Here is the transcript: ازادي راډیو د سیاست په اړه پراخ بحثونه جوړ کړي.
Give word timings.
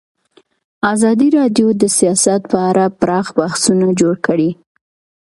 ازادي 0.93 1.27
راډیو 1.37 1.67
د 1.81 1.83
سیاست 1.97 2.41
په 2.51 2.57
اړه 2.69 2.83
پراخ 2.99 3.27
بحثونه 3.37 3.85
جوړ 3.99 4.15
کړي. 4.27 4.49